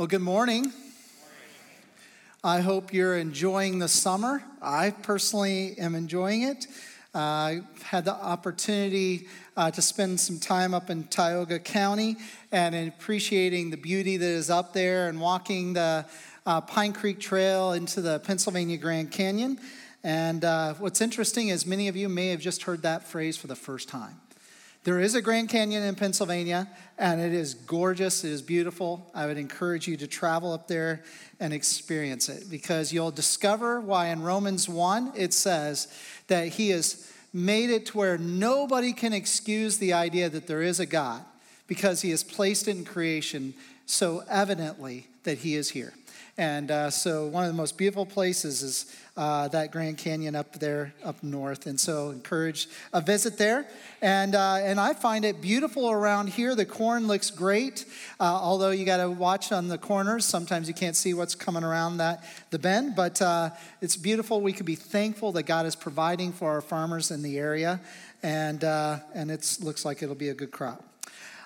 [0.00, 0.72] Well, good morning.
[2.42, 4.42] I hope you're enjoying the summer.
[4.62, 6.68] I personally am enjoying it.
[7.14, 9.28] Uh, I had the opportunity
[9.58, 12.16] uh, to spend some time up in Tioga County
[12.50, 16.06] and appreciating the beauty that is up there and walking the
[16.46, 19.60] uh, Pine Creek Trail into the Pennsylvania Grand Canyon.
[20.02, 23.48] And uh, what's interesting is many of you may have just heard that phrase for
[23.48, 24.18] the first time.
[24.82, 26.66] There is a Grand Canyon in Pennsylvania,
[26.96, 28.24] and it is gorgeous.
[28.24, 29.10] It is beautiful.
[29.14, 31.02] I would encourage you to travel up there
[31.38, 35.88] and experience it because you'll discover why in Romans 1 it says
[36.28, 40.80] that He has made it to where nobody can excuse the idea that there is
[40.80, 41.22] a God
[41.66, 43.52] because He has placed in creation
[43.84, 45.92] so evidently that He is here.
[46.40, 50.54] And uh, so, one of the most beautiful places is uh, that Grand Canyon up
[50.54, 51.66] there, up north.
[51.66, 53.66] And so, encourage a visit there.
[54.00, 56.54] And, uh, and I find it beautiful around here.
[56.54, 57.84] The corn looks great,
[58.18, 60.24] uh, although you got to watch on the corners.
[60.24, 63.50] Sometimes you can't see what's coming around that the bend, but uh,
[63.82, 64.40] it's beautiful.
[64.40, 67.82] We could be thankful that God is providing for our farmers in the area,
[68.22, 70.82] and, uh, and it looks like it'll be a good crop.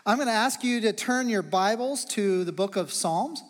[0.06, 3.42] I'm going to ask you to turn your Bibles to the book of Psalms.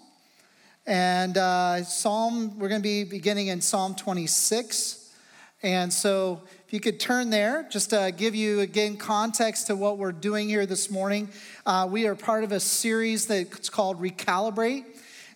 [0.86, 5.14] And uh, Psalm, we're going to be beginning in Psalm 26.
[5.62, 9.96] And so, if you could turn there, just to give you again context to what
[9.96, 11.30] we're doing here this morning.
[11.64, 14.84] Uh, we are part of a series that's called Recalibrate.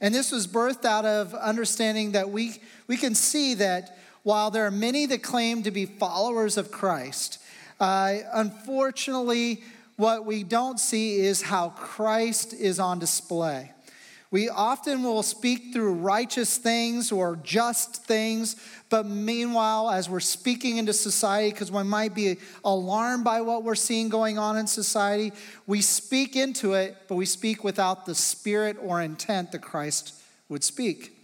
[0.03, 4.67] And this was birthed out of understanding that we, we can see that while there
[4.67, 7.41] are many that claim to be followers of Christ,
[7.81, 9.63] uh, unfortunately,
[9.97, 13.73] what we don't see is how Christ is on display.
[14.31, 18.57] We often will speak through righteous things or just things,
[18.91, 23.75] but meanwhile, as we're speaking into society, because we might be alarmed by what we're
[23.75, 25.33] seeing going on in society,
[25.67, 30.15] we speak into it, but we speak without the spirit or intent that Christ
[30.51, 31.18] would speak.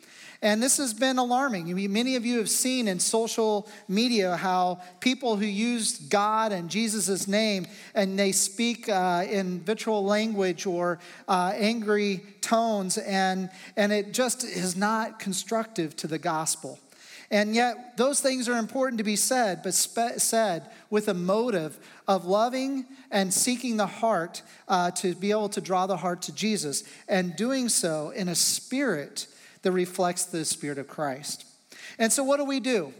[0.44, 1.74] And this has been alarming.
[1.90, 7.26] Many of you have seen in social media how people who use God and Jesus'
[7.26, 10.98] name and they speak uh, in vitriol language or
[11.28, 13.48] uh, angry tones, and,
[13.78, 16.78] and it just is not constructive to the gospel.
[17.30, 21.78] And yet, those things are important to be said, but spe- said with a motive
[22.06, 26.34] of loving and seeking the heart uh, to be able to draw the heart to
[26.34, 29.26] Jesus, and doing so in a spirit
[29.64, 31.44] that reflects the Spirit of Christ.
[31.98, 32.94] And so, what do we do?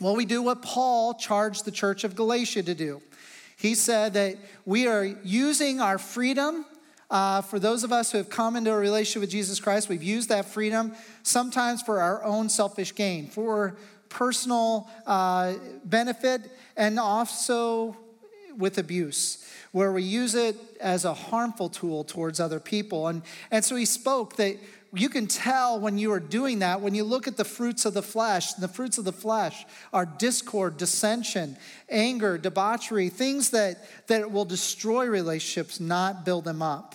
[0.00, 3.02] Well, we do what Paul charged the church of Galatia to do.
[3.56, 6.66] He said that we are using our freedom.
[7.08, 10.02] Uh, for those of us who have come into a relationship with Jesus Christ, we've
[10.02, 13.76] used that freedom sometimes for our own selfish gain, for
[14.08, 16.42] personal uh, benefit,
[16.76, 17.96] and also
[18.58, 23.08] with abuse, where we use it as a harmful tool towards other people.
[23.08, 24.56] And, and so he spoke that
[25.00, 27.94] you can tell when you are doing that when you look at the fruits of
[27.94, 28.54] the flesh.
[28.54, 31.56] The fruits of the flesh are discord, dissension,
[31.88, 36.94] anger, debauchery, things that, that will destroy relationships, not build them up.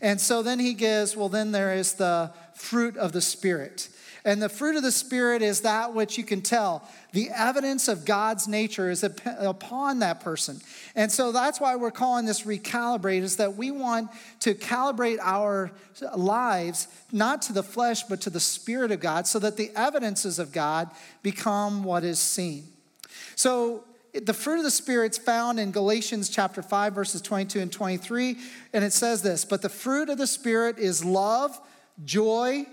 [0.00, 3.88] And so then he gives, well, then there is the fruit of the Spirit.
[4.24, 6.88] And the fruit of the Spirit is that which you can tell.
[7.12, 10.60] The evidence of God's nature is upon that person.
[10.94, 15.70] And so that's why we're calling this recalibrate, is that we want to calibrate our
[16.16, 20.38] lives not to the flesh, but to the Spirit of God, so that the evidences
[20.38, 20.90] of God
[21.22, 22.64] become what is seen.
[23.36, 23.84] So
[24.14, 28.36] the fruit of the Spirit's found in Galatians chapter 5, verses 22 and 23.
[28.72, 31.58] And it says this But the fruit of the Spirit is love,
[32.04, 32.66] joy,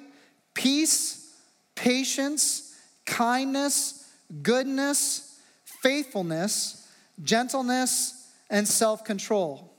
[0.54, 1.20] peace
[1.80, 3.99] patience, kindness,
[4.42, 6.88] goodness, faithfulness,
[7.24, 9.74] gentleness, and self control.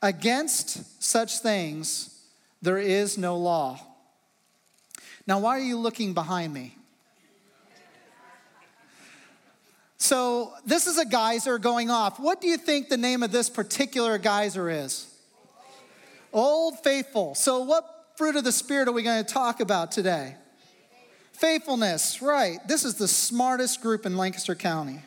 [0.00, 2.22] Against such things,
[2.62, 3.80] there is no law.
[5.26, 6.74] Now, why are you looking behind me?
[10.00, 12.20] So, this is a geyser going off.
[12.20, 15.12] What do you think the name of this particular geyser is?
[16.32, 17.34] Old Faithful.
[17.34, 20.36] So, what fruit of the Spirit are we going to talk about today?
[21.38, 22.58] Faithfulness, right.
[22.66, 24.98] This is the smartest group in Lancaster County.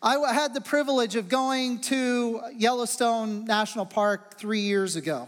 [0.00, 5.26] I had the privilege of going to Yellowstone National Park three years ago.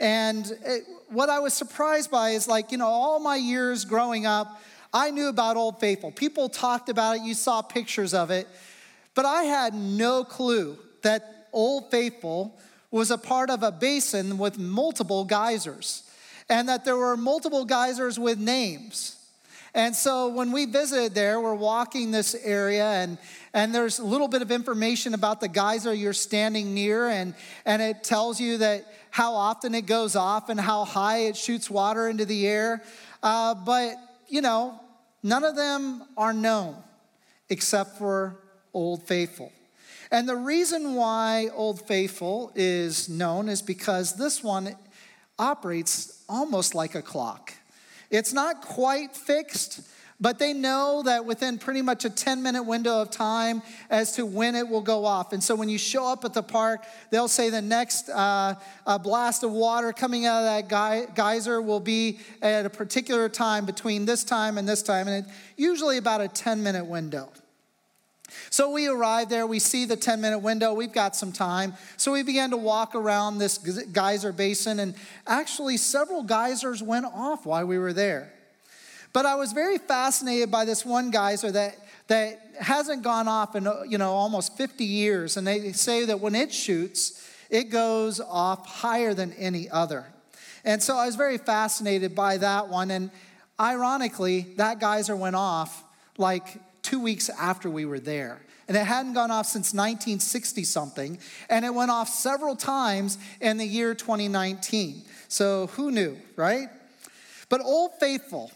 [0.00, 4.24] And it, what I was surprised by is like, you know, all my years growing
[4.24, 4.62] up,
[4.94, 6.10] I knew about Old Faithful.
[6.10, 8.48] People talked about it, you saw pictures of it,
[9.14, 12.58] but I had no clue that Old Faithful
[12.90, 16.04] was a part of a basin with multiple geysers
[16.48, 19.16] and that there were multiple geysers with names.
[19.74, 23.18] And so when we visited there, we're walking this area and
[23.52, 27.34] and there's a little bit of information about the geyser you're standing near and
[27.66, 31.68] and it tells you that how often it goes off and how high it shoots
[31.68, 32.82] water into the air.
[33.22, 33.96] Uh, but
[34.28, 34.80] you know,
[35.22, 36.76] none of them are known
[37.50, 38.36] except for
[38.72, 39.52] Old Faithful.
[40.10, 44.74] And the reason why Old Faithful is known is because this one
[45.38, 47.52] operates almost like a clock.
[48.10, 49.80] It's not quite fixed,
[50.20, 54.24] but they know that within pretty much a 10 minute window of time as to
[54.24, 55.32] when it will go off.
[55.32, 58.54] And so when you show up at the park, they'll say the next uh,
[59.02, 64.06] blast of water coming out of that geyser will be at a particular time between
[64.06, 67.28] this time and this time, and it, usually about a 10 minute window.
[68.50, 71.74] So we arrive there, we see the 10 minute window, we've got some time.
[71.96, 74.94] So we began to walk around this geyser basin, and
[75.26, 78.32] actually, several geysers went off while we were there.
[79.12, 81.76] But I was very fascinated by this one geyser that,
[82.08, 86.34] that hasn't gone off in you know, almost 50 years, and they say that when
[86.34, 90.06] it shoots, it goes off higher than any other.
[90.64, 93.10] And so I was very fascinated by that one, and
[93.58, 95.84] ironically, that geyser went off
[96.18, 98.40] like two weeks after we were there.
[98.68, 101.18] And it hadn't gone off since 1960 something,
[101.50, 105.02] and it went off several times in the year 2019.
[105.28, 106.68] So who knew, right?
[107.48, 108.50] But Old Faithful,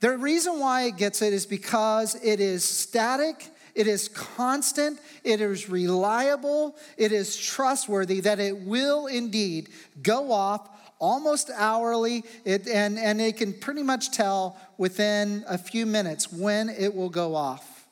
[0.00, 5.40] the reason why it gets it is because it is static, it is constant, it
[5.40, 9.68] is reliable, it is trustworthy, that it will indeed
[10.02, 10.68] go off
[10.98, 16.68] almost hourly, it, and, and it can pretty much tell within a few minutes when
[16.68, 17.86] it will go off.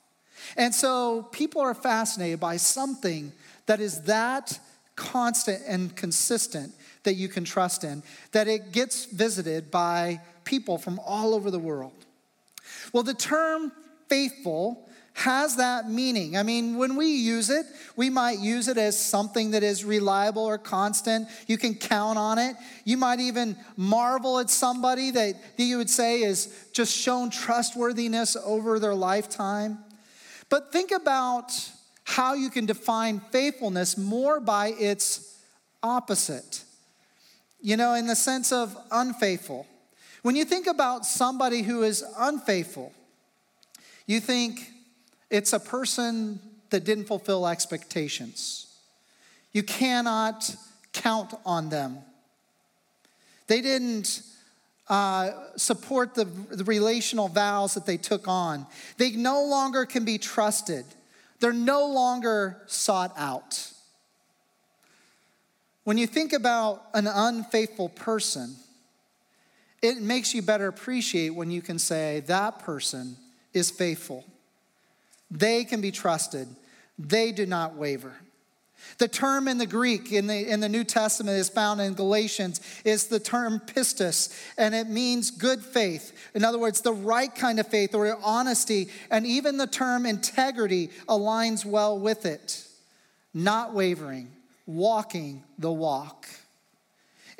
[0.56, 3.32] And so people are fascinated by something
[3.66, 4.58] that is that
[4.96, 6.72] constant and consistent
[7.04, 8.02] that you can trust in,
[8.32, 11.92] that it gets visited by people from all over the world.
[12.92, 13.72] Well, the term
[14.08, 16.36] faithful has that meaning.
[16.36, 17.66] I mean, when we use it,
[17.96, 21.28] we might use it as something that is reliable or constant.
[21.46, 22.56] You can count on it.
[22.84, 28.36] You might even marvel at somebody that, that you would say is just shown trustworthiness
[28.36, 29.78] over their lifetime.
[30.48, 31.52] But think about
[32.04, 35.38] how you can define faithfulness more by its
[35.82, 36.64] opposite.
[37.60, 39.66] You know, in the sense of unfaithful.
[40.22, 42.92] When you think about somebody who is unfaithful,
[44.06, 44.70] you think,
[45.32, 46.38] it's a person
[46.70, 48.66] that didn't fulfill expectations.
[49.52, 50.54] You cannot
[50.92, 51.98] count on them.
[53.46, 54.22] They didn't
[54.88, 58.66] uh, support the, the relational vows that they took on.
[58.98, 60.84] They no longer can be trusted.
[61.40, 63.72] They're no longer sought out.
[65.84, 68.54] When you think about an unfaithful person,
[69.80, 73.16] it makes you better appreciate when you can say, that person
[73.54, 74.24] is faithful.
[75.32, 76.46] They can be trusted,
[76.98, 78.12] they do not waver.
[78.98, 82.60] The term in the Greek in the, in the New Testament is found in Galatians
[82.84, 86.12] is the term pistis, and it means good faith.
[86.34, 90.90] In other words, the right kind of faith or honesty, and even the term integrity
[91.08, 92.66] aligns well with it.
[93.32, 94.30] Not wavering,
[94.66, 96.26] walking the walk.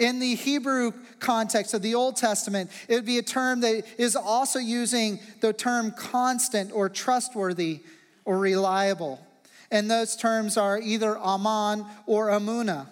[0.03, 0.91] In the Hebrew
[1.21, 5.53] context of the Old Testament, it would be a term that is also using the
[5.53, 7.83] term constant or trustworthy
[8.25, 9.25] or reliable.
[9.71, 12.89] And those terms are either Aman or Amuna.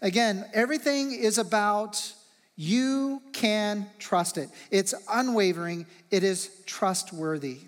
[0.00, 2.12] Again, everything is about
[2.56, 4.48] you can trust it.
[4.72, 7.58] It's unwavering, it is trustworthy.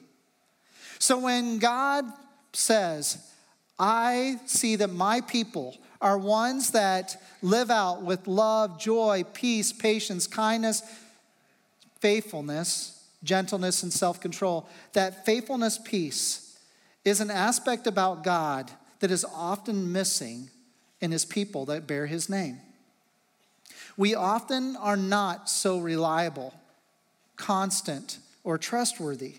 [0.99, 2.05] So when God
[2.53, 3.17] says,
[3.79, 10.27] I see that my people are ones that live out with love, joy, peace, patience,
[10.27, 10.83] kindness,
[12.01, 14.69] faithfulness, gentleness, and self control.
[14.93, 16.59] That faithfulness, peace,
[17.05, 18.71] is an aspect about God
[19.01, 20.51] that is often missing
[21.01, 22.61] in his people that bear his name.
[23.97, 26.55] We often are not so reliable,
[27.37, 29.37] constant, or trustworthy.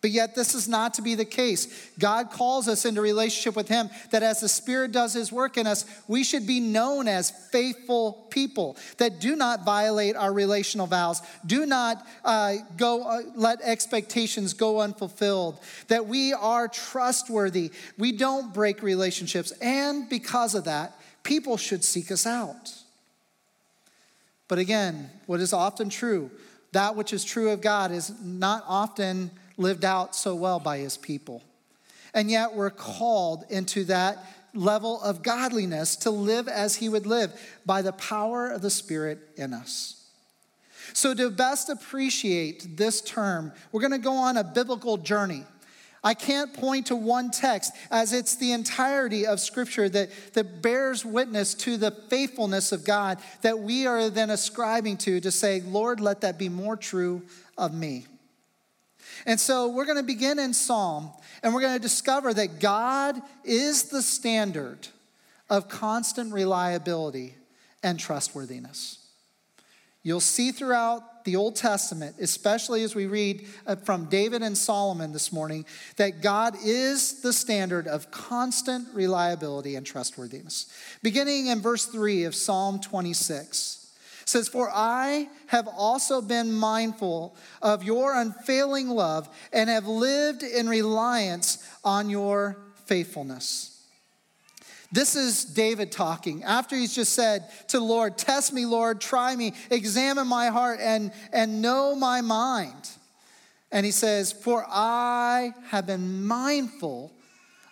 [0.00, 1.90] But yet, this is not to be the case.
[1.98, 5.66] God calls us into relationship with Him that as the Spirit does His work in
[5.66, 11.20] us, we should be known as faithful people that do not violate our relational vows,
[11.44, 18.54] do not uh, go uh, let expectations go unfulfilled, that we are trustworthy, we don't
[18.54, 22.72] break relationships, and because of that, people should seek us out.
[24.46, 26.30] But again, what is often true,
[26.70, 30.96] that which is true of God is not often lived out so well by his
[30.96, 31.42] people.
[32.14, 34.24] And yet we're called into that
[34.54, 37.32] level of godliness to live as he would live
[37.66, 39.94] by the power of the Spirit in us.
[40.94, 45.44] So, to best appreciate this term, we're going to go on a biblical journey.
[46.02, 51.04] I can't point to one text as it's the entirety of Scripture that, that bears
[51.04, 56.00] witness to the faithfulness of God that we are then ascribing to to say, Lord,
[56.00, 57.22] let that be more true
[57.58, 58.06] of me.
[59.26, 61.10] And so we're going to begin in Psalm
[61.42, 64.88] and we're going to discover that God is the standard
[65.50, 67.34] of constant reliability
[67.82, 68.98] and trustworthiness.
[70.02, 75.12] You'll see throughout the Old Testament, especially as we read uh, from David and Solomon
[75.12, 80.72] this morning, that God is the standard of constant reliability and trustworthiness.
[81.02, 83.87] Beginning in verse 3 of Psalm 26
[84.28, 90.68] says, For I have also been mindful of your unfailing love and have lived in
[90.68, 93.74] reliance on your faithfulness.
[94.90, 99.36] This is David talking after he's just said to the Lord, Test me, Lord, try
[99.36, 102.88] me, examine my heart, and, and know my mind.
[103.70, 107.12] And he says, For I have been mindful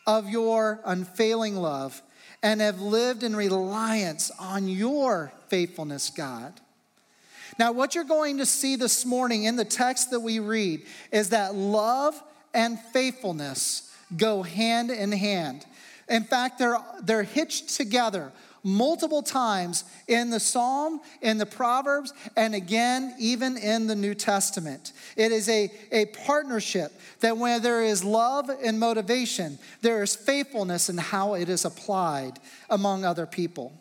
[0.06, 2.02] of your unfailing love
[2.43, 6.52] and have lived in reliance on your faithfulness, God.
[7.59, 11.31] Now, what you're going to see this morning in the text that we read is
[11.31, 12.21] that love
[12.52, 15.64] and faithfulness go hand in hand.
[16.09, 18.33] In fact, they're, they're hitched together
[18.66, 24.92] multiple times in the Psalm, in the Proverbs, and again, even in the New Testament.
[25.16, 30.88] It is a, a partnership that where there is love and motivation, there is faithfulness
[30.88, 33.73] in how it is applied among other people.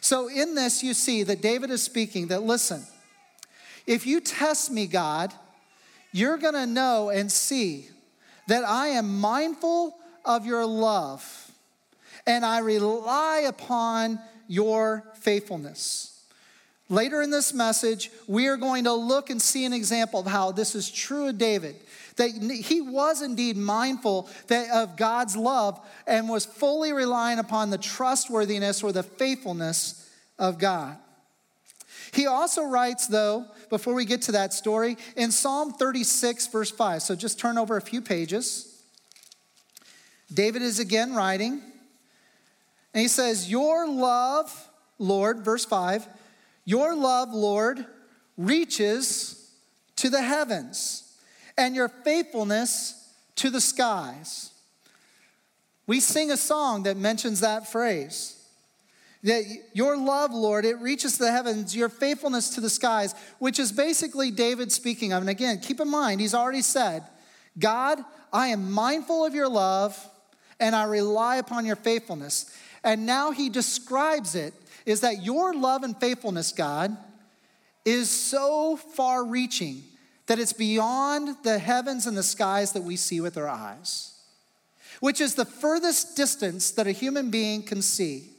[0.00, 2.82] So, in this, you see that David is speaking that, listen,
[3.86, 5.32] if you test me, God,
[6.10, 7.88] you're gonna know and see
[8.48, 11.43] that I am mindful of your love
[12.26, 16.10] and I rely upon your faithfulness.
[16.90, 20.52] Later in this message, we are going to look and see an example of how
[20.52, 21.76] this is true of David.
[22.16, 27.78] That he was indeed mindful that of God's love and was fully relying upon the
[27.78, 30.96] trustworthiness or the faithfulness of God.
[32.12, 37.02] He also writes, though, before we get to that story, in Psalm 36, verse 5.
[37.02, 38.84] So just turn over a few pages.
[40.32, 41.60] David is again writing.
[42.94, 46.06] And he says, Your love, Lord, verse 5,
[46.64, 47.84] your love, Lord,
[48.38, 49.50] reaches
[49.96, 51.16] to the heavens,
[51.58, 54.50] and your faithfulness to the skies.
[55.86, 58.40] We sing a song that mentions that phrase.
[59.22, 63.72] That your love, Lord, it reaches the heavens, your faithfulness to the skies, which is
[63.72, 65.22] basically David speaking of.
[65.22, 67.04] And again, keep in mind, he's already said,
[67.58, 67.98] God,
[68.32, 69.98] I am mindful of your love
[70.60, 72.54] and I rely upon your faithfulness.
[72.84, 76.96] And now he describes it is that your love and faithfulness, God,
[77.84, 79.82] is so far reaching
[80.26, 84.12] that it's beyond the heavens and the skies that we see with our eyes,
[85.00, 88.30] which is the furthest distance that a human being can see.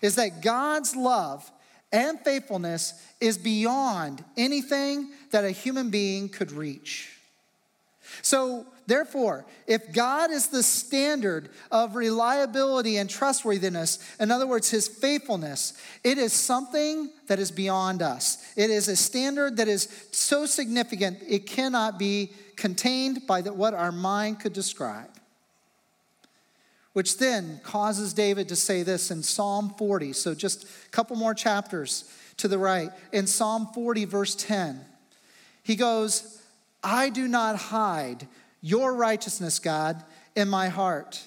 [0.00, 1.50] Is that God's love
[1.92, 7.18] and faithfulness is beyond anything that a human being could reach.
[8.20, 14.88] So, therefore, if God is the standard of reliability and trustworthiness, in other words, his
[14.88, 15.72] faithfulness,
[16.04, 18.52] it is something that is beyond us.
[18.56, 23.72] It is a standard that is so significant, it cannot be contained by the, what
[23.72, 25.08] our mind could describe.
[26.92, 30.12] Which then causes David to say this in Psalm 40.
[30.12, 32.90] So, just a couple more chapters to the right.
[33.12, 34.84] In Psalm 40, verse 10,
[35.62, 36.41] he goes,
[36.82, 38.26] I do not hide
[38.60, 40.02] your righteousness, God,
[40.34, 41.26] in my heart.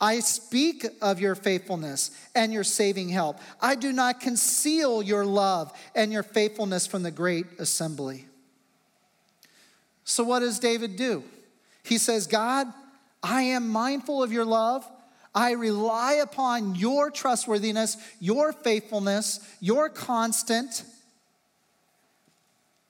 [0.00, 3.38] I speak of your faithfulness and your saving help.
[3.60, 8.26] I do not conceal your love and your faithfulness from the great assembly.
[10.04, 11.24] So, what does David do?
[11.82, 12.66] He says, God,
[13.22, 14.86] I am mindful of your love.
[15.34, 20.84] I rely upon your trustworthiness, your faithfulness, your constant.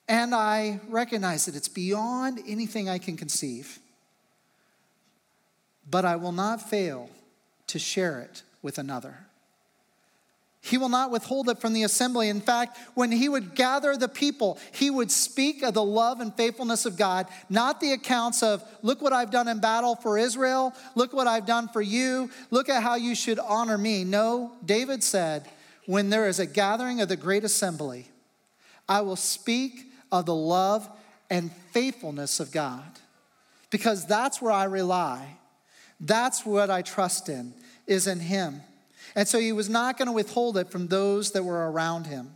[0.07, 3.79] And I recognize that it's beyond anything I can conceive.
[5.89, 7.09] But I will not fail
[7.67, 9.17] to share it with another.
[10.61, 12.27] He will not withhold it from the assembly.
[12.27, 16.33] In fact, when he would gather the people, he would speak of the love and
[16.33, 20.73] faithfulness of God, not the accounts of, look what I've done in battle for Israel,
[20.95, 24.03] look what I've done for you, look at how you should honor me.
[24.03, 25.47] No, David said,
[25.85, 28.07] when there is a gathering of the great assembly,
[28.89, 30.89] I will speak of the love
[31.29, 32.99] and faithfulness of God.
[33.69, 35.37] Because that's where I rely.
[35.99, 37.53] That's what I trust in,
[37.85, 38.61] is in Him.
[39.17, 42.35] And so he was not going to withhold it from those that were around him.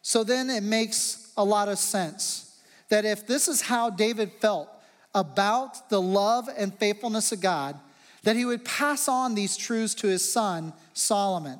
[0.00, 4.68] So then it makes a lot of sense that if this is how David felt
[5.12, 7.78] about the love and faithfulness of God,
[8.22, 11.58] that he would pass on these truths to his son, Solomon.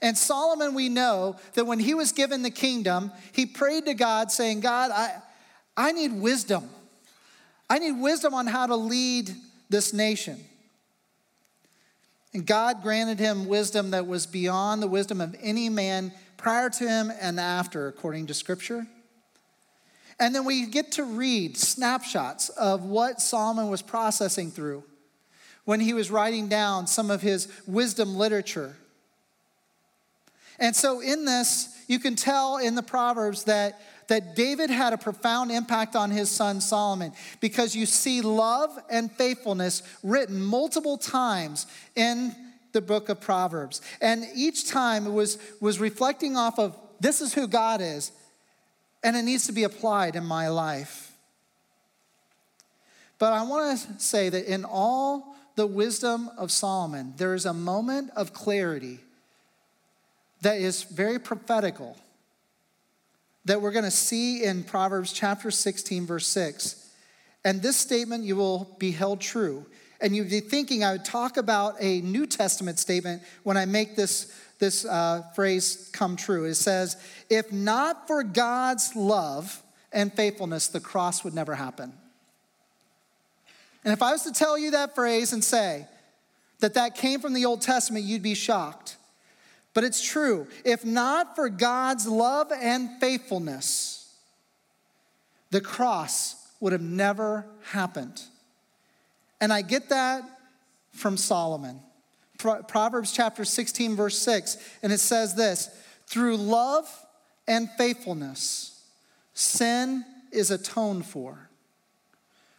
[0.00, 4.30] And Solomon, we know that when he was given the kingdom, he prayed to God,
[4.30, 5.16] saying, God, I,
[5.76, 6.68] I need wisdom.
[7.68, 9.30] I need wisdom on how to lead
[9.68, 10.38] this nation.
[12.32, 16.88] And God granted him wisdom that was beyond the wisdom of any man prior to
[16.88, 18.86] him and after, according to Scripture.
[20.20, 24.84] And then we get to read snapshots of what Solomon was processing through
[25.64, 28.76] when he was writing down some of his wisdom literature.
[30.58, 34.98] And so, in this, you can tell in the Proverbs that, that David had a
[34.98, 41.66] profound impact on his son Solomon because you see love and faithfulness written multiple times
[41.94, 42.34] in
[42.72, 43.80] the book of Proverbs.
[44.00, 48.12] And each time it was, was reflecting off of this is who God is,
[49.02, 51.12] and it needs to be applied in my life.
[53.18, 57.54] But I want to say that in all the wisdom of Solomon, there is a
[57.54, 59.00] moment of clarity
[60.42, 61.96] that is very prophetical
[63.44, 66.86] that we're going to see in Proverbs chapter 16, verse 6.
[67.44, 69.64] And this statement you will be held true.
[70.00, 73.96] And you'd be thinking I would talk about a New Testament statement when I make
[73.96, 76.44] this, this uh, phrase come true.
[76.44, 76.96] It says,
[77.30, 81.92] If not for God's love and faithfulness, the cross would never happen.
[83.82, 85.86] And if I was to tell you that phrase and say
[86.60, 88.97] that that came from the Old Testament, you'd be shocked.
[89.74, 90.48] But it's true.
[90.64, 94.12] If not for God's love and faithfulness,
[95.50, 98.22] the cross would have never happened.
[99.40, 100.24] And I get that
[100.92, 101.80] from Solomon.
[102.38, 105.70] Proverbs chapter 16, verse 6, and it says this
[106.06, 106.88] through love
[107.46, 108.82] and faithfulness,
[109.34, 111.48] sin is atoned for.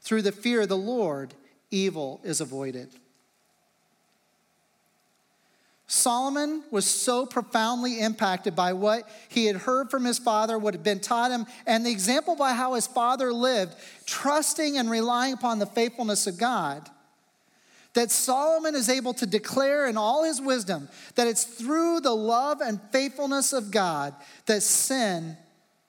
[0.02, 1.34] Through the fear of the Lord,
[1.72, 2.90] evil is avoided.
[5.92, 10.84] Solomon was so profoundly impacted by what he had heard from his father, what had
[10.84, 13.74] been taught him, and the example by how his father lived,
[14.06, 16.88] trusting and relying upon the faithfulness of God,
[17.96, 22.62] that Solomon is able to declare in all his wisdom that it's through the love
[22.62, 24.14] and faithfulness of God
[24.46, 25.38] that sin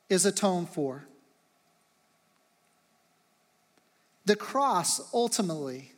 [0.09, 1.05] is atoned for.
[4.25, 5.93] The cross ultimately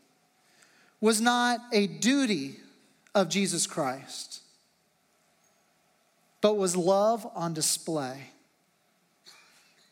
[1.01, 2.57] was not a duty
[3.15, 4.41] of Jesus Christ,
[6.41, 8.29] but was love on display.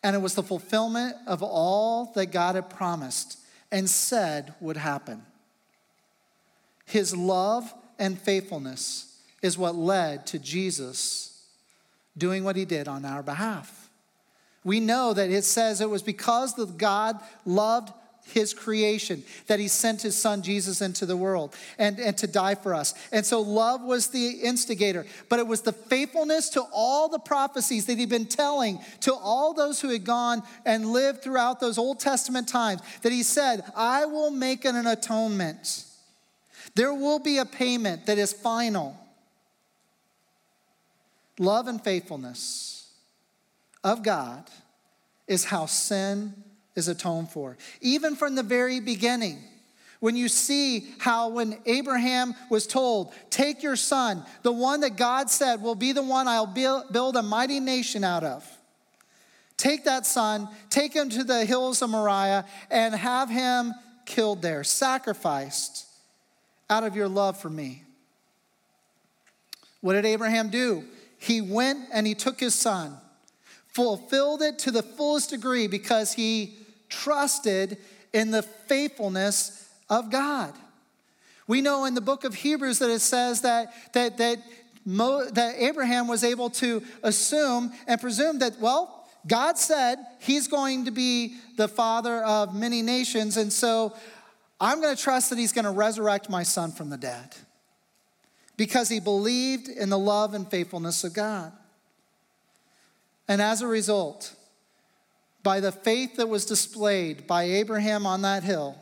[0.02, 3.38] And it was the fulfillment of all that God had promised
[3.70, 5.22] and said would happen.
[6.86, 11.44] His love and faithfulness is what led to Jesus
[12.16, 13.90] doing what he did on our behalf.
[14.64, 17.92] We know that it says it was because that God loved
[18.30, 22.54] his creation, that he sent his son Jesus into the world and, and to die
[22.54, 22.94] for us.
[23.12, 27.86] And so love was the instigator, but it was the faithfulness to all the prophecies
[27.86, 32.00] that he'd been telling to all those who had gone and lived throughout those Old
[32.00, 35.84] Testament times that he said, I will make an atonement.
[36.74, 38.96] There will be a payment that is final.
[41.38, 42.92] Love and faithfulness
[43.82, 44.44] of God
[45.26, 46.34] is how sin
[46.74, 47.56] is atoned for.
[47.80, 49.42] Even from the very beginning,
[50.00, 55.30] when you see how when Abraham was told, Take your son, the one that God
[55.30, 58.46] said will be the one I'll build a mighty nation out of.
[59.56, 63.74] Take that son, take him to the hills of Moriah, and have him
[64.06, 65.86] killed there, sacrificed
[66.70, 67.82] out of your love for me.
[69.82, 70.84] What did Abraham do?
[71.18, 72.96] He went and he took his son,
[73.72, 76.56] fulfilled it to the fullest degree because he
[76.88, 77.78] trusted
[78.12, 80.54] in the faithfulness of God.
[81.46, 84.38] We know in the book of Hebrews that it says that, that, that,
[84.84, 90.86] Mo, that Abraham was able to assume and presume that, well, God said he's going
[90.86, 93.94] to be the father of many nations, and so
[94.60, 97.34] I'm going to trust that he's going to resurrect my son from the dead
[98.56, 101.52] because he believed in the love and faithfulness of God.
[103.30, 104.34] And as a result,
[105.44, 108.76] by the faith that was displayed by Abraham on that hill,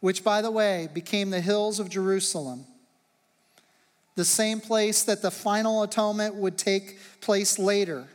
[0.00, 2.66] which, by the way, became the hills of Jerusalem,
[4.16, 8.06] the same place that the final atonement would take place later.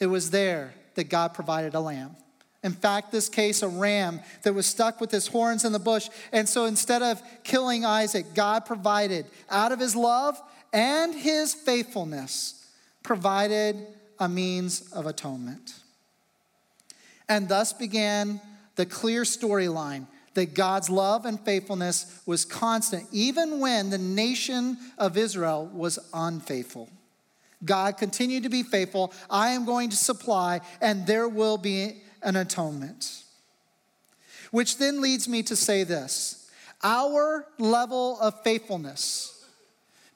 [0.00, 2.16] It was there that God provided a lamb.
[2.64, 6.08] In fact, this case, a ram that was stuck with his horns in the bush.
[6.32, 10.40] And so instead of killing Isaac, God provided out of his love
[10.72, 12.62] and his faithfulness
[13.06, 13.86] provided
[14.18, 15.74] a means of atonement.
[17.28, 18.40] And thus began
[18.74, 25.16] the clear storyline that God's love and faithfulness was constant, even when the nation of
[25.16, 26.90] Israel was unfaithful.
[27.64, 29.14] God continued to be faithful.
[29.30, 33.22] I am going to supply, and there will be an atonement.
[34.50, 36.50] Which then leads me to say this
[36.82, 39.35] our level of faithfulness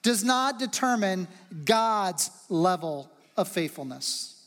[0.03, 1.27] does not determine
[1.65, 4.43] God's level of faithfulness.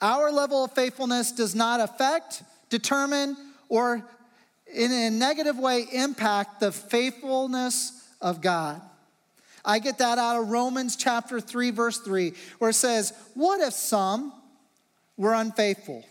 [0.00, 3.36] Our level of faithfulness does not affect, determine,
[3.68, 4.04] or
[4.72, 8.80] in a negative way impact the faithfulness of God.
[9.64, 13.72] I get that out of Romans chapter 3, verse 3, where it says, What if
[13.72, 14.32] some
[15.16, 16.04] were unfaithful?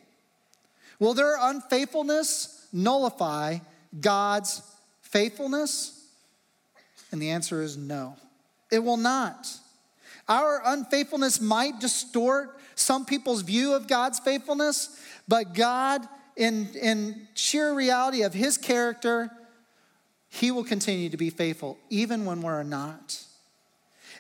[0.98, 3.60] Will their unfaithfulness nullify
[4.00, 4.64] God's
[5.02, 5.93] faithfulness?
[7.14, 8.18] And the answer is no,
[8.72, 9.48] it will not.
[10.28, 16.02] Our unfaithfulness might distort some people's view of God's faithfulness, but God,
[16.36, 19.30] in, in sheer reality of His character,
[20.28, 23.24] He will continue to be faithful, even when we're not.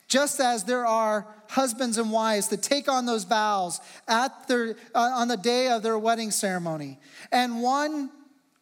[0.07, 4.99] Just as there are husbands and wives that take on those vows at their, uh,
[4.99, 6.99] on the day of their wedding ceremony,
[7.31, 8.11] and one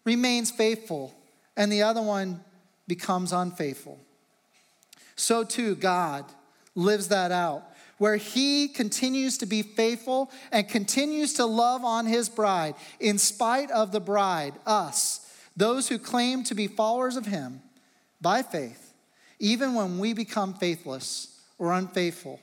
[0.05, 1.13] remains faithful
[1.57, 2.39] and the other one
[2.87, 3.99] becomes unfaithful.
[5.15, 6.25] So too, God
[6.75, 7.63] lives that out,
[7.97, 13.71] where He continues to be faithful and continues to love on His bride, in spite
[13.71, 15.19] of the bride, us,
[15.55, 17.61] those who claim to be followers of Him
[18.21, 18.93] by faith,
[19.39, 22.39] even when we become faithless or unfaithful,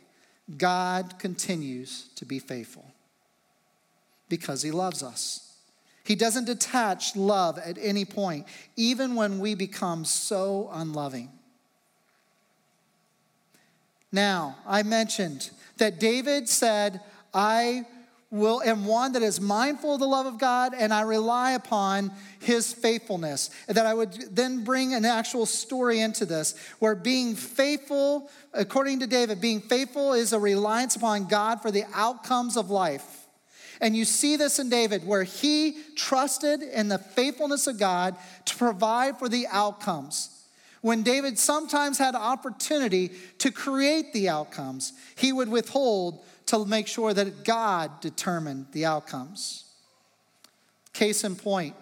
[0.56, 2.86] God continues to be faithful
[4.28, 5.44] because He loves us.
[6.04, 11.30] He doesn't detach love at any point, even when we become so unloving.
[14.12, 17.00] Now, I mentioned that David said,
[17.34, 17.84] I
[18.30, 22.12] will am one that is mindful of the love of God and I rely upon
[22.40, 23.50] his faithfulness.
[23.68, 29.06] That I would then bring an actual story into this where being faithful, according to
[29.06, 33.26] David, being faithful is a reliance upon God for the outcomes of life.
[33.80, 38.16] And you see this in David where he trusted in the faithfulness of God
[38.46, 40.37] to provide for the outcomes.
[40.80, 47.12] When David sometimes had opportunity to create the outcomes, he would withhold to make sure
[47.12, 49.64] that God determined the outcomes.
[50.92, 51.74] Case in point,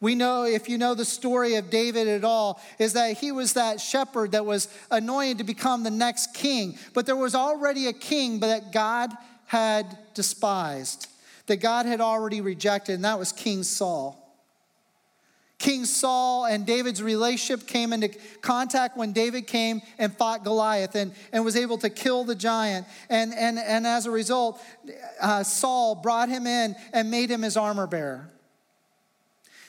[0.00, 3.52] we know, if you know the story of David at all, is that he was
[3.52, 6.78] that shepherd that was anointed to become the next king.
[6.94, 9.12] But there was already a king that God
[9.46, 11.08] had despised,
[11.46, 14.19] that God had already rejected, and that was King Saul.
[15.60, 18.08] King Saul and David's relationship came into
[18.40, 22.86] contact when David came and fought Goliath and, and was able to kill the giant.
[23.10, 24.58] And, and, and as a result,
[25.20, 28.30] uh, Saul brought him in and made him his armor bearer.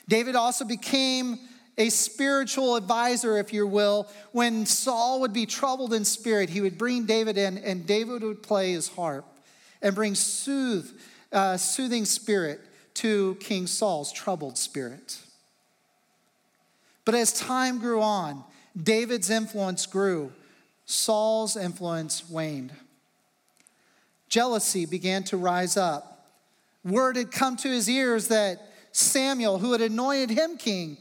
[0.07, 1.37] David also became
[1.77, 4.07] a spiritual advisor, if you will.
[4.31, 8.41] When Saul would be troubled in spirit, he would bring David in, and David would
[8.41, 9.25] play his harp
[9.81, 10.89] and bring soothe,
[11.33, 12.61] uh, soothing spirit
[12.93, 15.19] to King Saul's troubled spirit.
[17.05, 18.43] But as time grew on,
[18.81, 20.31] David's influence grew,
[20.85, 22.71] Saul's influence waned.
[24.29, 26.27] Jealousy began to rise up.
[26.83, 30.97] Word had come to his ears that Samuel, who had anointed him king,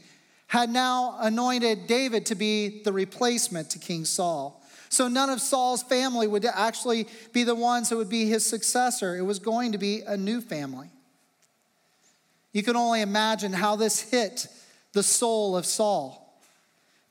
[0.47, 4.61] had now anointed David to be the replacement to King Saul.
[4.89, 9.15] So none of Saul's family would actually be the ones that would be his successor.
[9.15, 10.89] It was going to be a new family.
[12.51, 14.47] You can only imagine how this hit
[14.93, 16.17] the soul of Saul.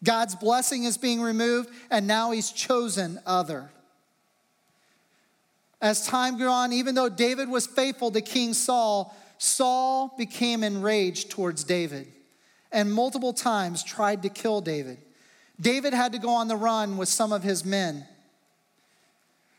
[0.03, 3.71] God's blessing is being removed, and now he's chosen other.
[5.83, 11.31] As time grew on, even though David was faithful to King Saul, Saul became enraged
[11.31, 12.07] towards David
[12.73, 14.99] and multiple times tried to kill David.
[15.61, 18.07] David had to go on the run with some of his men.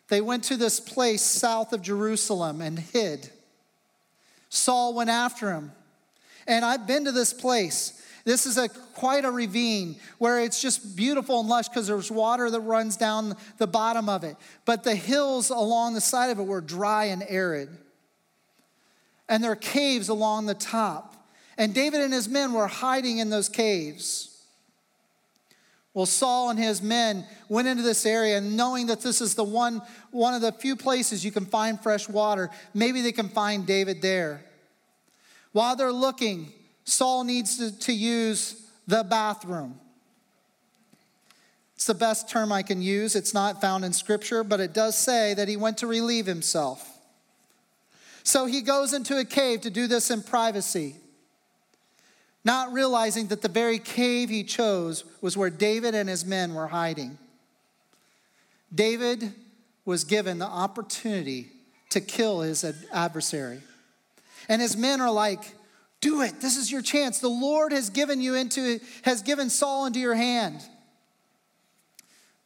[0.08, 3.30] They went to this place south of Jerusalem and hid.
[4.50, 5.72] Saul went after him.
[6.48, 8.02] And I've been to this place.
[8.24, 12.50] This is a quite a ravine where it's just beautiful and lush because there's water
[12.50, 14.36] that runs down the bottom of it.
[14.66, 17.70] But the hills along the side of it were dry and arid.
[19.28, 21.28] And there are caves along the top.
[21.58, 24.28] And David and his men were hiding in those caves.
[25.94, 29.44] Well, Saul and his men went into this area, and knowing that this is the
[29.44, 29.82] one,
[30.12, 34.02] one of the few places you can find fresh water, maybe they can find David
[34.02, 34.46] there.
[35.52, 39.80] While they're looking, Saul needs to, to use the bathroom.
[41.76, 43.15] It's the best term I can use.
[43.15, 46.88] It's not found in scripture, but it does say that he went to relieve himself.
[48.24, 50.96] So he goes into a cave to do this in privacy,
[52.44, 56.67] not realizing that the very cave he chose was where David and his men were
[56.67, 57.17] hiding.
[58.74, 59.34] David
[59.84, 61.48] was given the opportunity
[61.89, 62.63] to kill his
[62.94, 63.62] adversary.
[64.48, 65.54] And his men are like,
[66.02, 66.42] do it.
[66.42, 67.20] This is your chance.
[67.20, 70.62] The Lord has given you into has given Saul into your hand.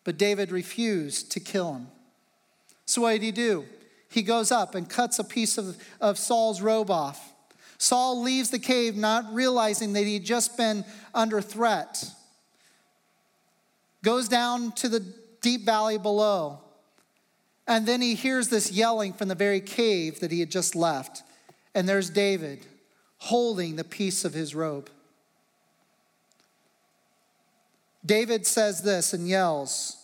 [0.04, 1.88] But David refused to kill him.
[2.86, 3.66] So what did he do?
[4.10, 7.34] He goes up and cuts a piece of, of Saul's robe off.
[7.78, 12.06] Saul leaves the cave not realizing that he'd just been under threat.
[14.04, 15.00] Goes down to the
[15.42, 16.60] deep valley below.
[17.68, 21.24] And then he hears this yelling from the very cave that he had just left.
[21.74, 22.66] And there's David
[23.26, 24.88] holding the piece of his robe.
[28.06, 29.98] David says this and yells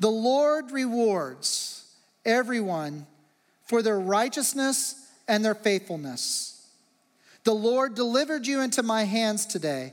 [0.00, 1.84] The Lord rewards
[2.24, 3.06] everyone
[3.64, 6.66] for their righteousness and their faithfulness.
[7.44, 9.92] The Lord delivered you into my hands today,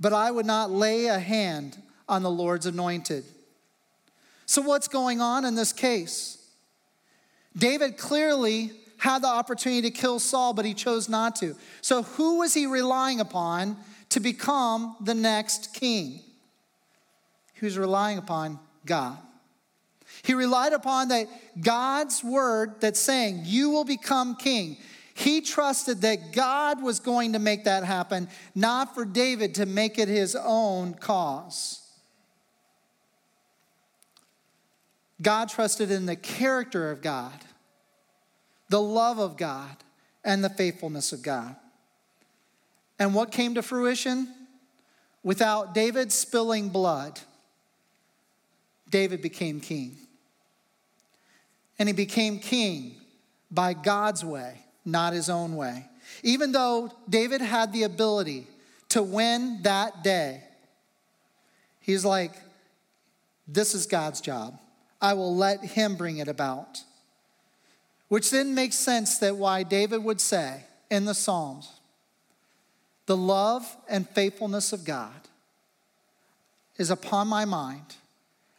[0.00, 1.76] but I would not lay a hand
[2.08, 3.24] on the Lord's anointed.
[4.46, 6.38] So, what's going on in this case?
[7.54, 11.56] David clearly had the opportunity to kill Saul, but he chose not to.
[11.80, 13.76] So, who was he relying upon
[14.10, 16.20] to become the next king?
[17.54, 19.18] He was relying upon God.
[20.22, 21.28] He relied upon that
[21.60, 24.76] God's word that's saying, You will become king.
[25.14, 29.98] He trusted that God was going to make that happen, not for David to make
[29.98, 31.82] it his own cause.
[35.22, 37.32] God trusted in the character of God
[38.68, 39.76] the love of God,
[40.26, 41.54] and the faithfulness of God.
[42.98, 44.28] And what came to fruition?
[45.22, 47.20] Without David spilling blood,
[48.90, 49.96] David became king.
[51.78, 52.96] And he became king
[53.50, 55.86] by God's way, not his own way.
[56.22, 58.46] Even though David had the ability
[58.90, 60.42] to win that day,
[61.80, 62.32] he's like,
[63.46, 64.58] This is God's job.
[65.00, 66.80] I will let him bring it about.
[68.08, 71.80] Which then makes sense that why David would say in the Psalms,
[73.06, 75.12] the love and faithfulness of God
[76.76, 77.96] is upon my mind,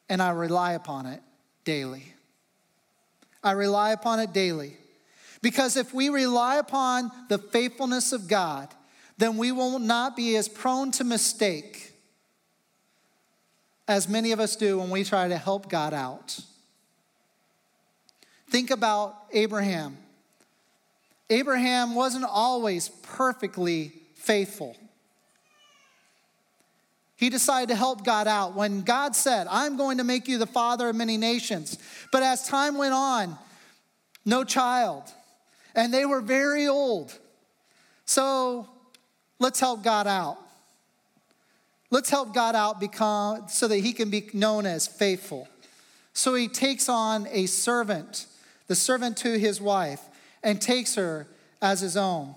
[0.09, 1.21] and I rely upon it
[1.63, 2.13] daily.
[3.43, 4.75] I rely upon it daily.
[5.41, 8.69] Because if we rely upon the faithfulness of God,
[9.17, 11.93] then we will not be as prone to mistake
[13.87, 16.39] as many of us do when we try to help God out.
[18.49, 19.97] Think about Abraham.
[21.29, 24.77] Abraham wasn't always perfectly faithful.
[27.17, 30.45] He decided to help God out when God said, I'm going to make you the
[30.45, 31.77] father of many nations.
[32.11, 33.37] But as time went on,
[34.23, 35.03] no child.
[35.75, 37.17] And they were very old.
[38.05, 38.69] So
[39.39, 40.37] let's help God out.
[41.89, 45.47] Let's help God out become, so that he can be known as faithful.
[46.13, 48.25] So he takes on a servant
[48.67, 50.01] the servant to his wife,
[50.43, 51.27] and takes her
[51.61, 52.35] as his own.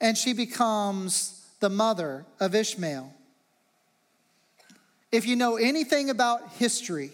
[0.00, 3.12] And she becomes the mother of Ishmael.
[5.10, 7.12] If you know anything about history,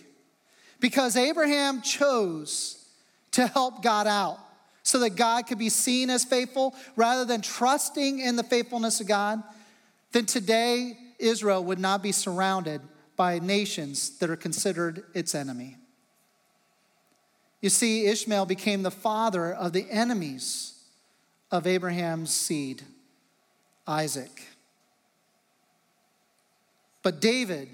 [0.81, 2.85] because Abraham chose
[3.33, 4.39] to help God out
[4.83, 9.07] so that God could be seen as faithful rather than trusting in the faithfulness of
[9.07, 9.43] God,
[10.13, 12.81] then today Israel would not be surrounded
[13.17, 15.77] by nations that are considered its enemy.
[17.61, 20.75] You see, Ishmael became the father of the enemies
[21.51, 22.83] of Abraham's seed,
[23.87, 24.43] Isaac.
[27.03, 27.69] But David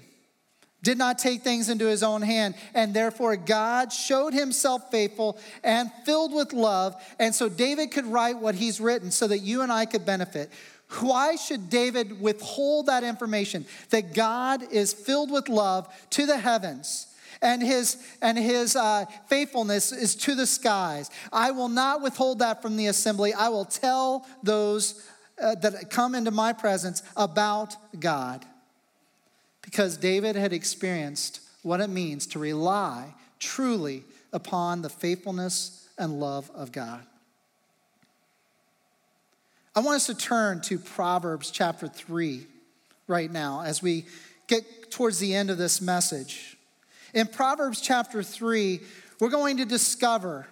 [0.83, 5.91] did not take things into his own hand, and therefore God showed himself faithful and
[6.05, 6.95] filled with love.
[7.19, 10.51] And so David could write what he's written so that you and I could benefit.
[10.99, 13.65] Why should David withhold that information?
[13.89, 17.07] That God is filled with love to the heavens
[17.41, 21.09] and his and his uh, faithfulness is to the skies.
[21.31, 23.33] I will not withhold that from the assembly.
[23.33, 25.03] I will tell those
[25.41, 28.45] uh, that come into my presence about God,
[29.61, 36.49] because David had experienced what it means to rely truly upon the faithfulness and love
[36.53, 37.05] of God.
[39.75, 42.47] I want us to turn to Proverbs chapter 3
[43.07, 44.05] right now as we
[44.47, 46.56] get towards the end of this message.
[47.13, 48.81] In Proverbs chapter 3,
[49.19, 50.47] we're going to discover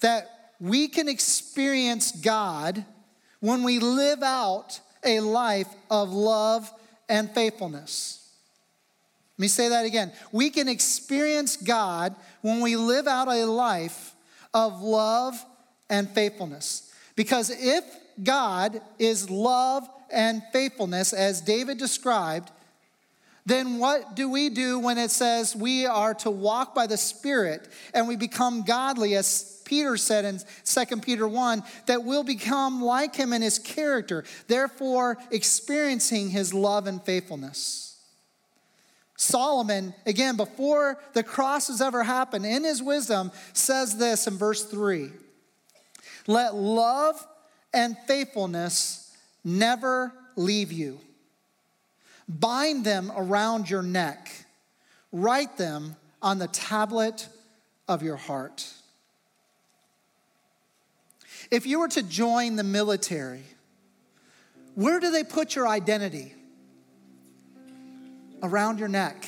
[0.00, 2.84] that we can experience God
[3.40, 6.70] when we live out a life of love
[7.08, 8.20] and faithfulness.
[9.36, 10.12] Let me say that again.
[10.32, 14.14] We can experience God when we live out a life
[14.52, 15.34] of love
[15.90, 16.92] and faithfulness.
[17.16, 17.84] Because if
[18.22, 22.50] God is love and faithfulness, as David described,
[23.46, 27.68] then what do we do when it says we are to walk by the Spirit
[27.92, 33.14] and we become godly, as Peter said in 2 Peter 1, that we'll become like
[33.14, 37.84] him in his character, therefore experiencing his love and faithfulness?
[39.16, 44.64] Solomon, again, before the cross has ever happened, in his wisdom, says this in verse
[44.64, 45.10] 3
[46.26, 47.24] Let love
[47.72, 50.98] and faithfulness never leave you.
[52.28, 54.30] Bind them around your neck,
[55.12, 57.28] write them on the tablet
[57.86, 58.66] of your heart.
[61.50, 63.44] If you were to join the military,
[64.74, 66.34] where do they put your identity?
[68.42, 69.26] Around your neck,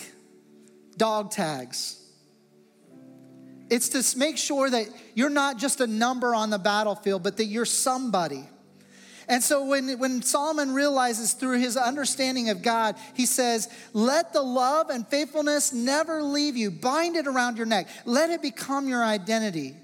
[0.96, 2.02] dog tags.
[3.68, 7.46] It's to make sure that you're not just a number on the battlefield, but that
[7.46, 8.48] you're somebody.
[9.28, 14.42] And so when, when Solomon realizes through his understanding of God, he says, Let the
[14.42, 16.70] love and faithfulness never leave you.
[16.70, 17.88] Bind it around your neck.
[18.04, 19.74] Let it become your identity.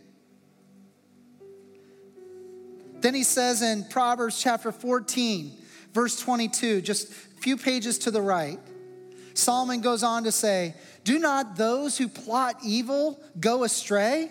[3.00, 5.52] Then he says in Proverbs chapter 14,
[5.92, 8.60] verse 22, just a few pages to the right,
[9.34, 14.30] Solomon goes on to say, Do not those who plot evil go astray?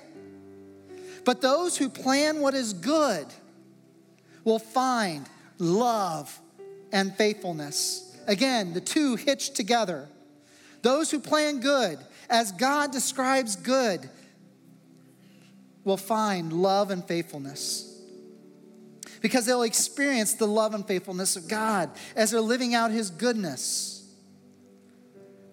[1.25, 3.27] But those who plan what is good
[4.43, 5.27] will find
[5.57, 6.39] love
[6.91, 8.17] and faithfulness.
[8.27, 10.07] Again, the two hitched together.
[10.81, 11.99] Those who plan good,
[12.29, 14.09] as God describes good,
[15.83, 17.87] will find love and faithfulness.
[19.21, 24.01] Because they'll experience the love and faithfulness of God as they're living out His goodness.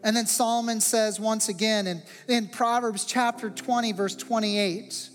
[0.03, 5.11] And then Solomon says once again in, in Proverbs chapter 20, verse 28,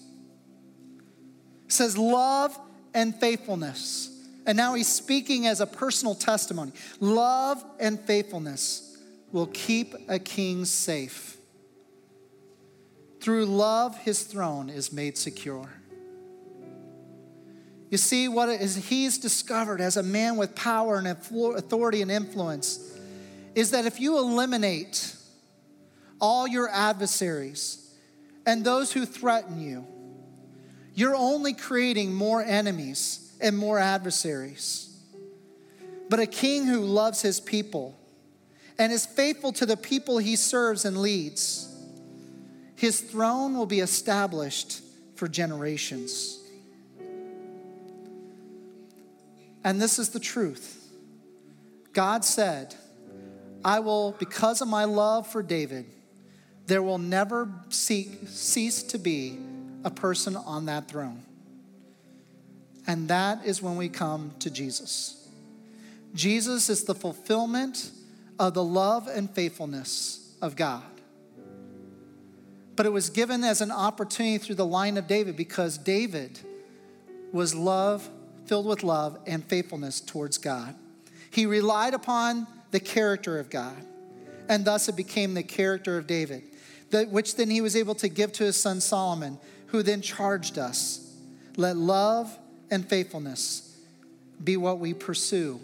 [1.68, 2.58] says, Love
[2.93, 4.10] and faithfulness.
[4.45, 6.71] And now he's speaking as a personal testimony.
[6.99, 8.97] Love and faithfulness
[9.32, 11.38] will keep a king safe.
[13.21, 15.69] Through love, his throne is made secure.
[17.89, 22.91] You see, what is he's discovered as a man with power and authority and influence
[23.56, 25.15] is that if you eliminate
[26.19, 27.95] all your adversaries
[28.45, 29.86] and those who threaten you,
[30.95, 34.89] you're only creating more enemies and more adversaries.
[36.10, 37.97] But a king who loves his people
[38.77, 41.73] and is faithful to the people he serves and leads,
[42.75, 44.82] his throne will be established
[45.15, 46.39] for generations.
[49.63, 50.79] And this is the truth.
[51.93, 52.75] God said,
[53.63, 55.86] I will, because of my love for David,
[56.67, 59.39] there will never cease to be
[59.84, 61.24] a person on that throne.
[62.88, 65.28] And that is when we come to Jesus.
[66.13, 67.91] Jesus is the fulfillment
[68.39, 70.84] of the love and faithfulness of God.
[72.76, 76.39] But it was given as an opportunity through the line of David because David
[77.32, 78.10] was love,
[78.46, 80.76] filled with love and faithfulness towards God.
[81.32, 83.76] He relied upon the character of God,
[84.50, 86.43] and thus it became the character of David,
[87.10, 89.38] which then he was able to give to his son Solomon
[89.74, 91.12] who then charged us
[91.58, 92.38] let love
[92.70, 93.76] and faithfulness
[94.44, 95.60] be what we pursue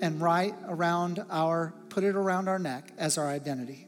[0.00, 3.86] and write around our, put it around our neck as our identity.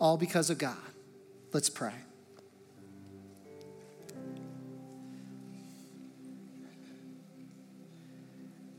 [0.00, 0.76] All because of God.
[1.52, 1.92] Let's pray.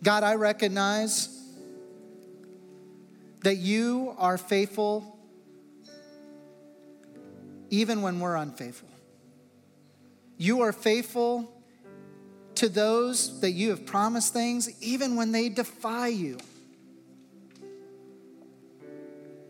[0.02, 1.28] God, I recognize
[3.42, 5.19] that you are faithful
[7.70, 8.90] even when we're unfaithful.
[10.38, 11.52] You are faithful
[12.56, 16.38] to those that you have promised things, even when they defy you,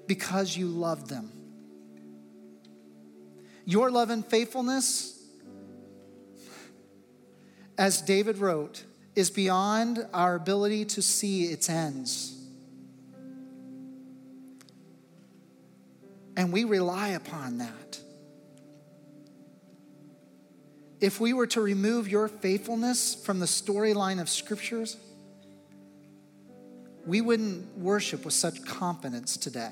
[0.07, 1.31] because you love them.
[3.65, 5.23] Your love and faithfulness,
[7.77, 8.83] as David wrote,
[9.15, 12.35] is beyond our ability to see its ends.
[16.35, 17.99] And we rely upon that.
[21.01, 24.97] If we were to remove your faithfulness from the storyline of scriptures,
[27.05, 29.71] we wouldn't worship with such confidence today.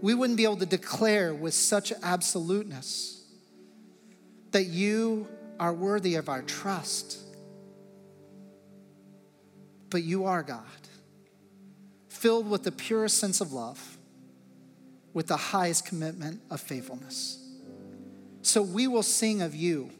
[0.00, 3.24] We wouldn't be able to declare with such absoluteness
[4.52, 5.26] that you
[5.58, 7.18] are worthy of our trust.
[9.90, 10.62] But you are God,
[12.08, 13.98] filled with the purest sense of love,
[15.12, 17.47] with the highest commitment of faithfulness.
[18.48, 19.90] So we will sing of you.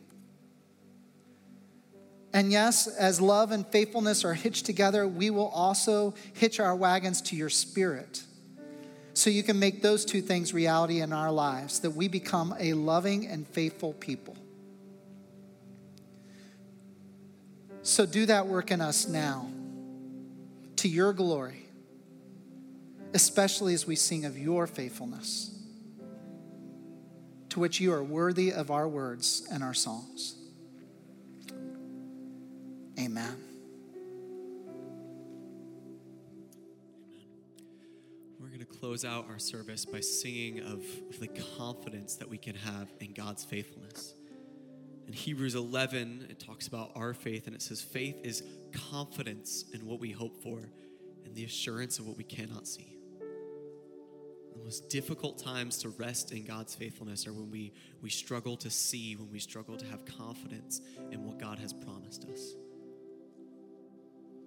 [2.32, 7.20] And yes, as love and faithfulness are hitched together, we will also hitch our wagons
[7.22, 8.22] to your spirit.
[9.12, 12.72] So you can make those two things reality in our lives, that we become a
[12.72, 14.34] loving and faithful people.
[17.82, 19.46] So do that work in us now
[20.76, 21.66] to your glory,
[23.12, 25.54] especially as we sing of your faithfulness,
[27.58, 30.36] which you are worthy of our words and our songs.
[32.98, 33.36] Amen.
[38.40, 40.84] We're going to close out our service by singing of
[41.20, 44.14] the confidence that we can have in God's faithfulness.
[45.06, 48.42] In Hebrews 11, it talks about our faith, and it says, Faith is
[48.90, 50.70] confidence in what we hope for
[51.24, 52.97] and the assurance of what we cannot see.
[54.58, 58.70] The most difficult times to rest in God's faithfulness are when we, we struggle to
[58.70, 60.80] see, when we struggle to have confidence
[61.10, 62.54] in what God has promised us.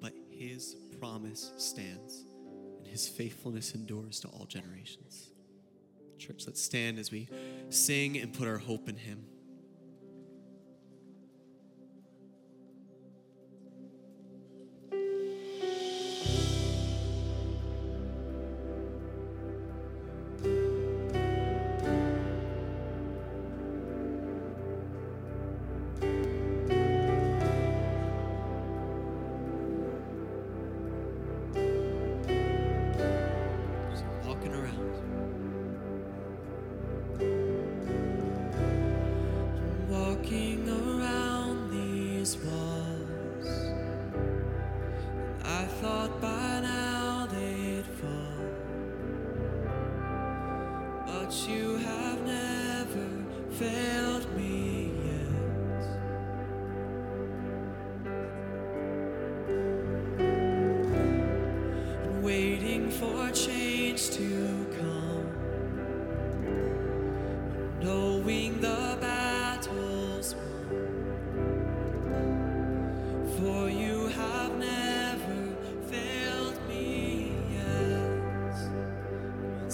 [0.02, 2.26] But His promise stands,
[2.78, 5.30] and His faithfulness endures to all generations.
[6.18, 7.30] Church, let's stand as we
[7.70, 9.26] sing and put our hope in Him.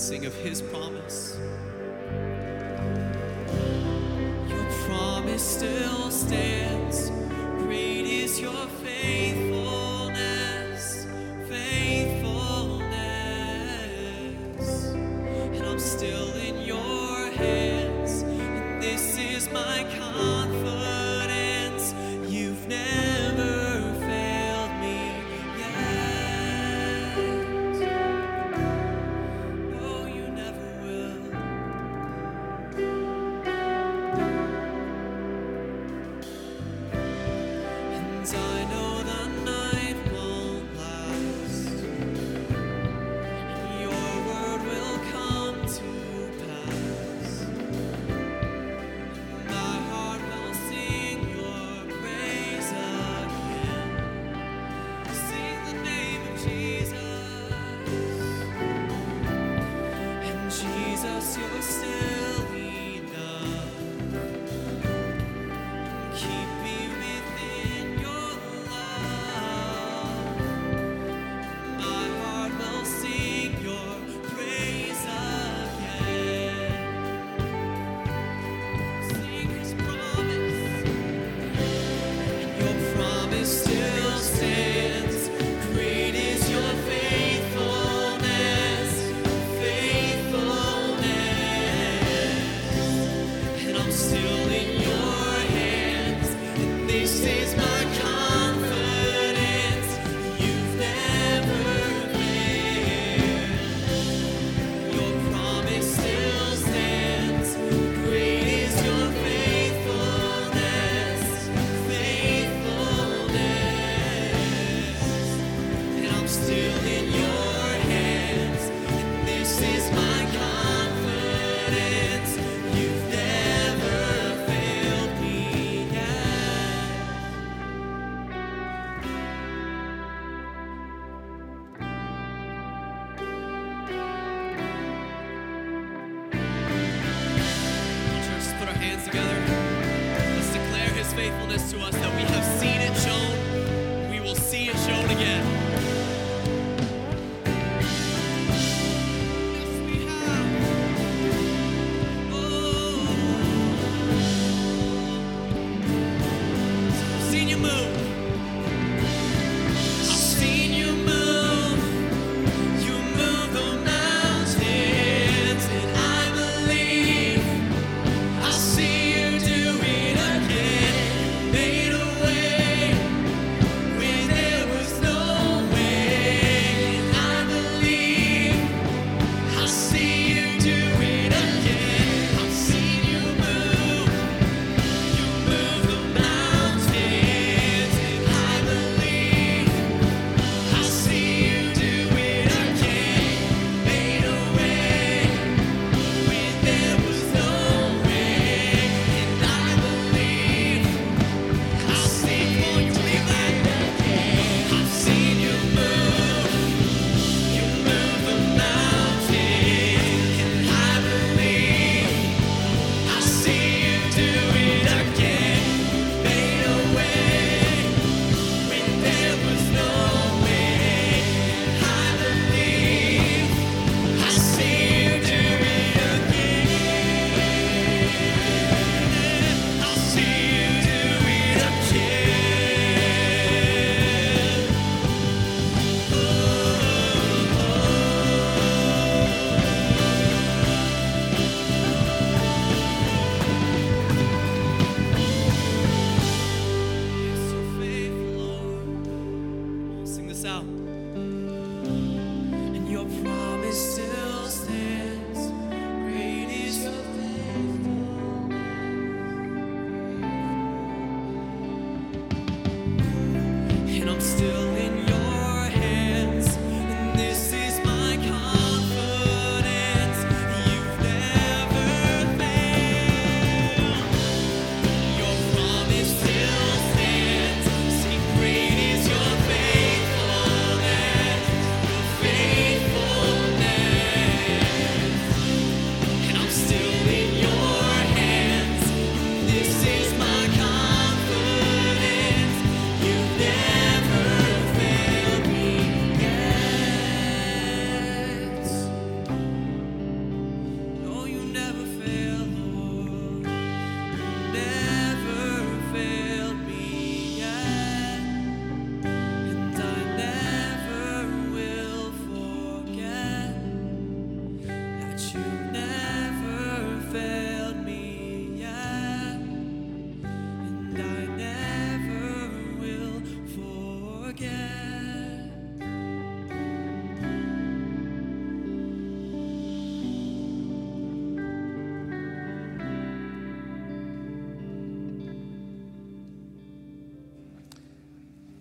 [0.07, 1.37] Of His promise.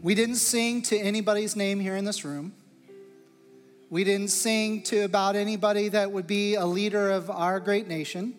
[0.06, 2.52] We didn't sing to anybody's name here in this room.
[3.90, 8.36] We didn't sing to about anybody that would be a leader of our great nation.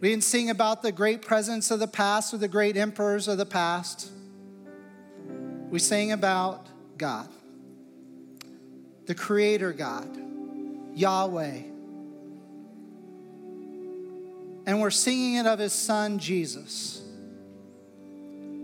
[0.00, 3.38] We didn't sing about the great presidents of the past or the great emperors of
[3.38, 4.10] the past.
[5.70, 6.66] We sang about
[6.98, 7.28] God,
[9.06, 10.08] the Creator God,
[10.96, 11.62] Yahweh.
[14.66, 16.97] And we're singing it of His Son, Jesus,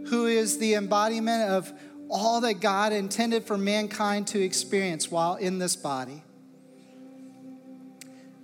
[0.07, 1.73] who is the embodiment of
[2.11, 6.23] all that God intended for mankind to experience while in this body.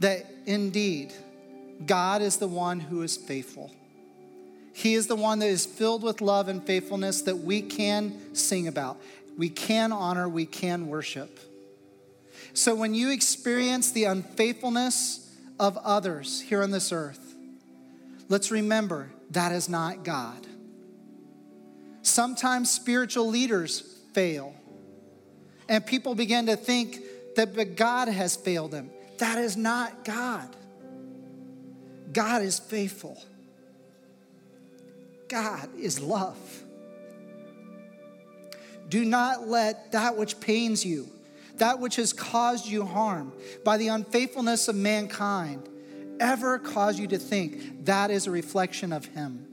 [0.00, 1.12] That indeed,
[1.84, 3.70] God is the one who is faithful.
[4.72, 8.66] He is the one that is filled with love and faithfulness that we can sing
[8.66, 9.00] about,
[9.36, 11.38] we can honor, we can worship.
[12.54, 17.34] So when you experience the unfaithfulness of others here on this earth,
[18.28, 20.46] let's remember that is not God.
[22.03, 23.80] Sometimes spiritual leaders
[24.12, 24.55] fail,
[25.68, 27.01] and people begin to think
[27.36, 28.90] that God has failed them.
[29.18, 30.57] That is not God.
[32.12, 33.22] God is faithful.
[35.28, 36.36] God is love.
[38.88, 41.09] Do not let that which pains you,
[41.59, 43.32] that which has caused you harm
[43.64, 45.68] by the unfaithfulness of mankind,
[46.18, 49.46] ever cause you to think that is a reflection of Him.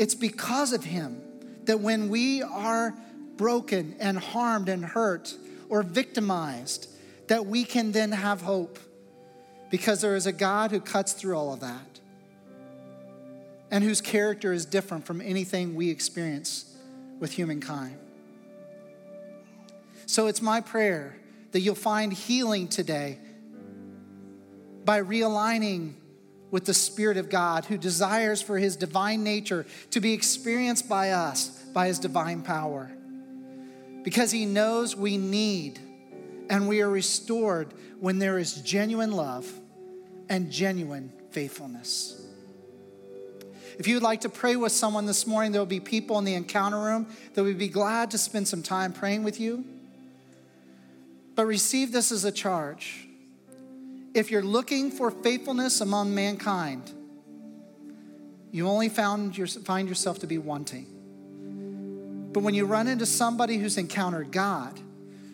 [0.00, 1.20] It's because of Him
[1.64, 2.94] that when we are
[3.36, 5.36] broken and harmed and hurt
[5.68, 6.88] or victimized,
[7.28, 8.78] that we can then have hope
[9.70, 12.00] because there is a God who cuts through all of that
[13.70, 16.74] and whose character is different from anything we experience
[17.18, 17.98] with humankind.
[20.06, 21.14] So it's my prayer
[21.52, 23.18] that you'll find healing today
[24.86, 25.92] by realigning
[26.50, 31.10] with the Spirit of God who desires for his divine nature to be experienced by
[31.10, 32.90] us by his divine power.
[34.02, 35.78] Because he knows we need
[36.48, 39.50] and we are restored when there is genuine love
[40.28, 42.20] and genuine faithfulness.
[43.78, 46.24] If you would like to pray with someone this morning, there will be people in
[46.24, 49.64] the encounter room that would be glad to spend some time praying with you.
[51.34, 53.06] But receive this as a charge.
[54.12, 56.92] If you're looking for faithfulness among mankind,
[58.50, 60.86] you only found your, find yourself to be wanting.
[62.32, 64.78] But when you run into somebody who's encountered God,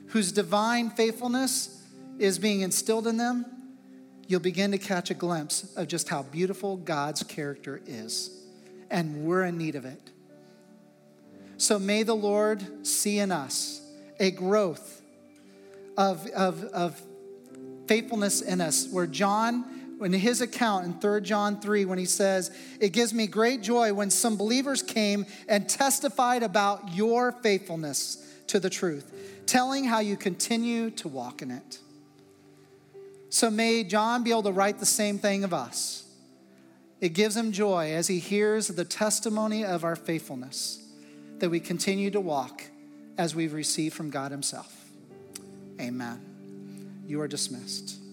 [0.08, 1.82] whose divine faithfulness
[2.18, 3.46] is being instilled in them,
[4.26, 8.30] you'll begin to catch a glimpse of just how beautiful God's character is.
[8.90, 10.10] And we're in need of it.
[11.58, 13.80] So may the Lord see in us
[14.20, 15.02] a growth
[15.96, 17.00] of, of, of
[17.86, 22.50] faithfulness in us, where John, in his account in 3 John 3, when he says,
[22.80, 28.60] It gives me great joy when some believers came and testified about your faithfulness to
[28.60, 31.78] the truth, telling how you continue to walk in it.
[33.28, 36.04] So may John be able to write the same thing of us.
[37.00, 40.82] It gives him joy as he hears the testimony of our faithfulness
[41.38, 42.62] that we continue to walk
[43.18, 44.72] as we've received from God Himself.
[45.80, 46.35] Amen.
[47.06, 48.05] You are dismissed.